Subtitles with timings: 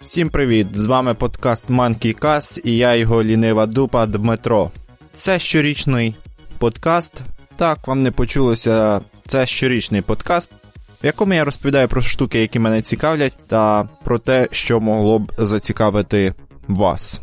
[0.00, 0.66] Всім привіт!
[0.72, 4.70] З вами подкаст Monkey Cast і я його лінива дупа Дмитро.
[5.12, 6.16] Це щорічний
[6.58, 7.12] подкаст.
[7.56, 10.52] Так, вам не почулося, це щорічний подкаст,
[11.02, 15.32] в якому я розповідаю про штуки, які мене цікавлять, та про те, що могло б
[15.38, 16.34] зацікавити
[16.68, 17.20] вас.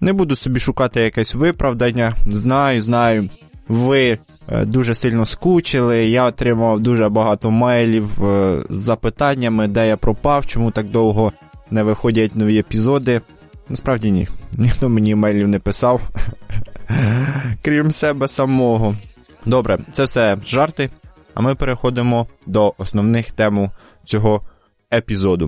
[0.00, 2.14] Не буду собі шукати якесь виправдання.
[2.26, 3.30] Знаю, знаю,
[3.68, 4.18] ви
[4.52, 6.06] е, дуже сильно скучили.
[6.06, 11.32] Я отримав дуже багато мейлів е, з запитаннями, де я пропав, чому так довго
[11.76, 13.20] не виходять нові епізоди.
[13.68, 14.28] Насправді ні.
[14.52, 16.00] Ніхто мені мейлів не писав,
[17.62, 18.96] крім себе самого.
[19.46, 20.90] Добре, це все жарти.
[21.34, 23.70] А ми переходимо до основних тем
[24.04, 24.42] цього
[24.92, 25.46] епізоду.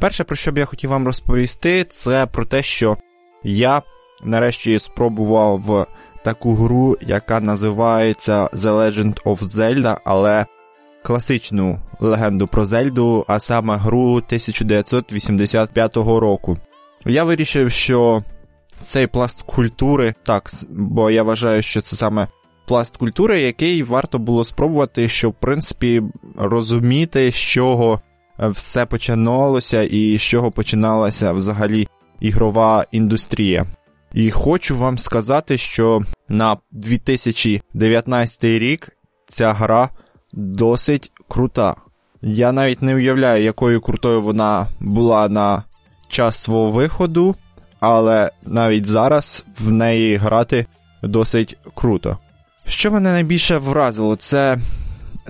[0.00, 2.96] Перше, про що б я хотів вам розповісти, це про те, що
[3.44, 3.82] я
[4.24, 5.86] нарешті спробував
[6.24, 10.46] таку гру, яка називається The Legend of Zelda, але
[11.06, 16.58] класичну легенду про Зельду, а саме гру 1985 року.
[17.04, 18.24] Я вирішив, що
[18.80, 22.28] цей пласт культури, так, бо я вважаю, що це саме
[22.66, 26.02] пласт культури, який варто було спробувати, щоб, в принципі,
[26.36, 28.00] розуміти, з чого
[28.38, 31.88] все починалося і з чого починалася взагалі
[32.20, 33.66] ігрова індустрія.
[34.14, 38.88] І хочу вам сказати, що на 2019 рік
[39.28, 39.90] ця гра
[40.36, 41.74] досить крута.
[42.22, 45.62] Я навіть не уявляю, якою крутою вона була на
[46.08, 47.36] час свого виходу,
[47.80, 50.66] але навіть зараз в неї грати
[51.02, 52.18] досить круто.
[52.66, 54.58] Що мене найбільше вразило, це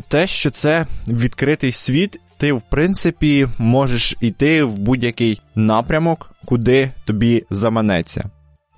[0.08, 7.44] те, що це відкритий світ, ти, в принципі, можеш йти в будь-який напрямок, куди тобі
[7.50, 8.30] заманеться.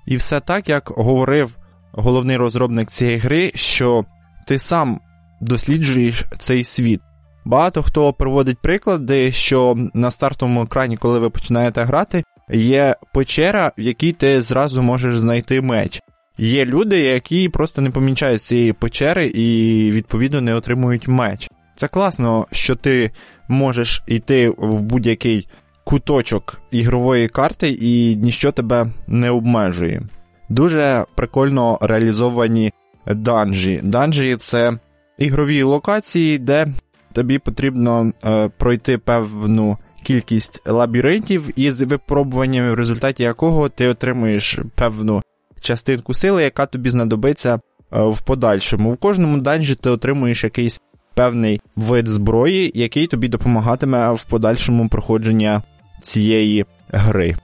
[0.05, 1.55] І все так, як говорив
[1.91, 4.05] головний розробник цієї гри, що
[4.47, 4.99] ти сам
[5.41, 7.01] досліджуєш цей світ.
[7.45, 12.23] Багато хто проводить приклади, що на стартовому екрані, коли ви починаєте грати,
[12.53, 15.99] є печера, в якій ти зразу можеш знайти меч.
[16.37, 21.49] Є люди, які просто не помічають цієї печери і, відповідно, не отримують меч.
[21.75, 23.11] Це класно, що ти
[23.47, 25.47] можеш йти в будь-який
[25.83, 30.01] куточок ігрової карти і ніщо тебе не обмежує.
[30.49, 32.73] Дуже прикольно реалізовані
[33.05, 33.79] данжі.
[33.83, 34.73] Данжі це
[35.19, 36.67] ігрові локації, де
[37.13, 45.21] тобі потрібно е, пройти певну кількість лабіринтів із випробуваннями, в результаті якого ти отримуєш певну
[45.61, 47.59] частинку сили, яка тобі знадобиться е,
[48.01, 48.91] в подальшому.
[48.91, 50.81] В кожному данжі ти отримуєш якийсь
[51.13, 55.59] певний вид зброї, який тобі допомагатиме в подальшому проходженні
[56.01, 57.35] цієї гри.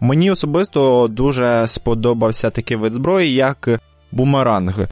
[0.00, 3.80] Мені особисто дуже сподобався такий вид зброї, як
[4.12, 4.88] бумеранг.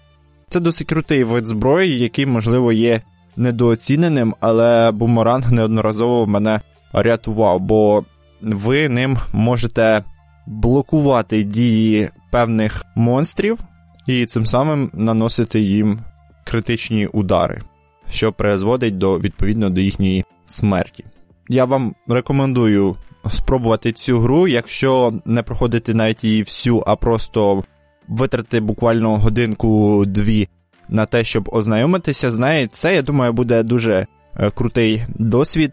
[0.55, 3.01] Це досить крутий вид зброї, який, можливо, є
[3.37, 6.61] недооціненим, але бумеранг неодноразово мене
[6.93, 8.05] рятував, бо
[8.43, 10.05] ви ним можете
[10.47, 13.59] блокувати дії певних монстрів
[14.07, 16.01] і цим самим наносити їм
[16.45, 17.63] критичні удари,
[18.11, 21.05] що призводить до відповідно до їхньої смерті.
[21.49, 22.97] Я вам рекомендую
[23.31, 27.65] спробувати цю гру, якщо не проходити навіть її всю, а просто
[28.09, 30.49] витрати буквально годинку-дві
[30.89, 34.07] на те, щоб ознайомитися з нею, це, я думаю, буде дуже
[34.37, 35.73] е, крутий досвід,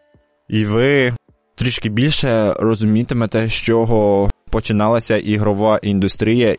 [0.49, 1.13] і ви
[1.55, 6.55] трішки більше розумітимете, з чого починалася ігрова індустрія.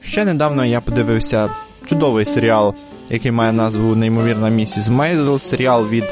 [0.00, 1.50] Ще недавно я подивився
[1.86, 2.74] чудовий серіал,
[3.10, 6.04] який має назву Неймовірна місіс Мейзел, серіал від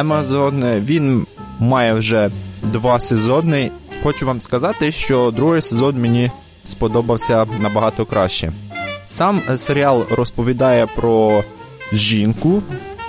[0.00, 0.80] Amazon.
[0.84, 1.26] Він
[1.58, 2.30] має вже
[2.62, 3.70] два сезони.
[4.02, 6.30] Хочу вам сказати, що другий сезон мені
[6.66, 8.52] сподобався набагато краще.
[9.06, 11.44] Сам серіал розповідає про
[11.92, 12.62] жінку,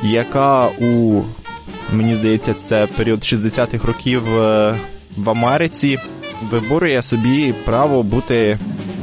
[0.04, 1.22] яка у,
[1.92, 4.80] мені здається, це період 60-х років е,
[5.18, 6.00] в Америці
[6.52, 8.60] виборює собі право бути,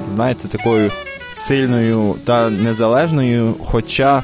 [0.08, 0.90] знаєте, такою
[1.32, 3.54] сильною та незалежною.
[3.64, 4.22] Хоча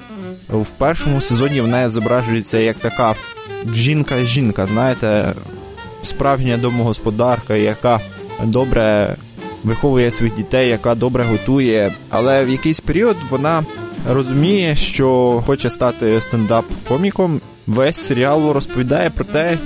[0.48, 3.14] в першому сезоні вона зображується як така
[3.72, 5.34] жінка-жінка, знаєте,
[6.06, 8.00] справжня домогосподарка, яка
[8.44, 9.16] добре
[9.64, 11.94] виховує своїх дітей, яка добре готує.
[12.10, 13.64] Але в якийсь період вона
[14.08, 17.40] розуміє, що хоче стати стендап-коміком.
[17.66, 19.58] Весь серіал розповідає про те,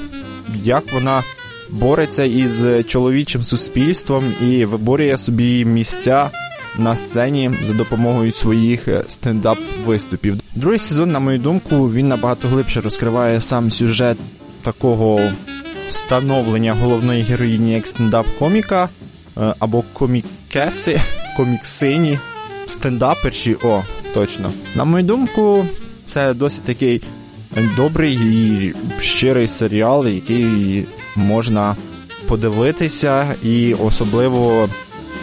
[0.64, 1.25] як вона
[1.70, 6.31] бореться із чоловічим суспільством і виборює собі місця
[6.78, 10.40] на сцені за допомогою своїх стендап-виступів.
[10.54, 14.19] Другий сезон, на мою думку, він набагато глибше розкриває сам сюжет
[14.62, 15.20] такого
[15.90, 18.88] становлення головної героїні як стендап-коміка
[19.37, 21.00] е, або комікеси,
[21.37, 22.19] коміксині,
[22.66, 23.56] стендаперші.
[23.62, 23.82] О,
[24.14, 24.52] точно.
[24.75, 25.66] На мою думку,
[26.06, 27.02] це досить такий
[27.76, 31.76] добрий і щирий серіал, який можна
[32.26, 34.69] подивитися, і особливо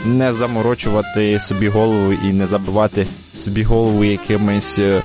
[0.06, 3.08] не заморочувати собі голову і не забивати
[3.40, 5.04] собі голову якимись е,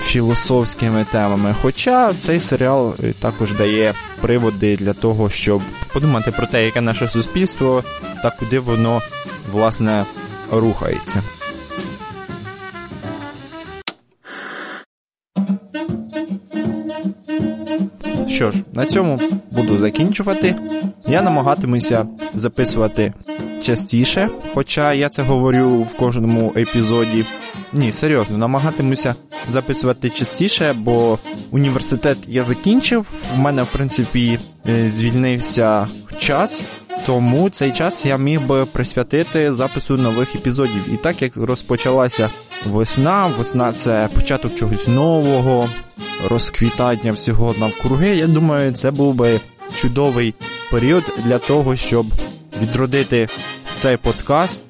[0.00, 1.54] філософськими темами.
[1.62, 3.94] Хоча цей серіал також дає
[4.24, 5.62] приводи для того, щоб
[5.92, 7.84] подумати про те, яке наше суспільство
[8.22, 9.02] та куди воно
[9.52, 10.06] власне
[10.52, 11.22] рухається.
[18.28, 20.56] Що ж, на цьому буду закінчувати.
[21.06, 23.12] Я намагатимуся записувати
[23.62, 27.24] частіше, хоча я це говорю в кожному епізоді.
[27.74, 29.14] Ні, серйозно, намагатимуся
[29.48, 31.18] записувати частіше, бо
[31.50, 33.12] університет я закінчив.
[33.34, 34.38] У мене, в принципі,
[34.68, 35.88] е, звільнився
[36.18, 36.62] час,
[37.06, 40.92] тому цей час я міг би присвятити запису нових епізодів.
[40.92, 42.30] І так як розпочалася
[42.66, 45.68] весна, весна це початок чогось нового,
[46.28, 48.16] розквітання всього навкруги.
[48.16, 49.40] Я думаю, це був би
[49.74, 50.34] чудовий
[50.70, 52.06] період для того, щоб
[52.62, 53.28] відродити
[53.76, 54.60] цей подкаст.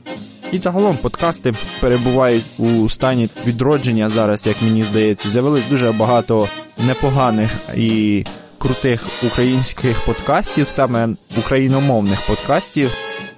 [0.55, 5.31] І загалом подкасти перебувають у стані відродження зараз, як мені здається.
[5.31, 6.49] З'явилось дуже багато
[6.79, 8.25] непоганих і
[8.59, 11.09] крутих українських подкастів, саме
[11.39, 12.91] україномовних подкастів,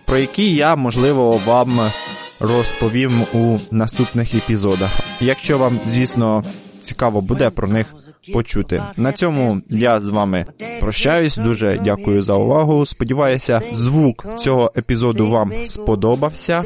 [0.05, 1.81] про які я, можливо, вам
[2.41, 4.91] розповім у наступних епізодах.
[5.21, 6.45] Якщо вам, звісно,
[6.81, 7.95] цікаво буде про них
[8.32, 8.82] почути.
[8.96, 10.46] На цьому я з вами
[10.81, 11.37] прощаюсь.
[11.37, 12.87] Дуже дякую за увагу.
[12.87, 16.64] Сподіваюся, звук цього епізоду вам сподобався,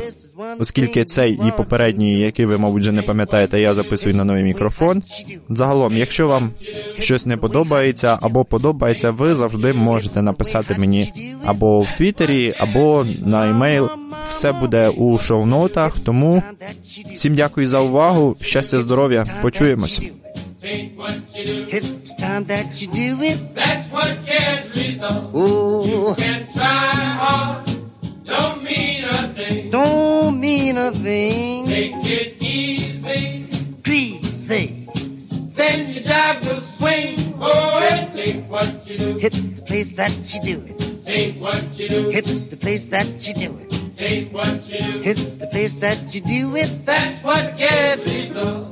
[0.59, 5.03] оскільки цей і попередній, який ви, мабуть, вже не пам'ятаєте, я записую на новий мікрофон.
[5.49, 6.51] Загалом, якщо вам
[6.99, 11.13] щось не подобається або подобається, ви завжди можете написати мені
[11.45, 13.91] або в Твіттері, або на емейл.
[14.29, 16.43] Все буде у шоу-нотах, тому
[17.15, 18.37] всім дякую за увагу.
[18.41, 20.01] Щастя, здоров'я, почуємось.
[20.63, 21.67] Ain't what you do.
[21.71, 23.55] It's the time that you do it.
[23.55, 25.31] That's what gets results.
[25.35, 27.67] Oh, Can try hard,
[28.25, 29.71] don't mean a thing.
[29.71, 31.65] don't mean a thing.
[31.67, 33.47] Take it easy,
[33.83, 34.87] Greasy.
[35.57, 37.35] then your job will swing.
[37.41, 39.19] Oh, and take what you do.
[39.19, 41.05] It's the place that you do it.
[41.07, 42.11] Take what you do.
[42.11, 43.97] It's the place that you do it.
[43.97, 45.03] Take what you do.
[45.09, 46.85] It's the place that you do it.
[46.85, 48.70] That's what gets results.